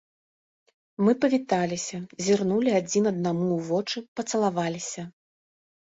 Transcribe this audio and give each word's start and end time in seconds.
Мы 1.07 1.11
павіталіся, 1.25 1.97
зірнулі 2.29 2.71
адзін 2.81 3.03
аднаму 3.13 3.45
ў 3.53 3.59
вочы, 3.71 3.97
пацалаваліся. 4.21 5.11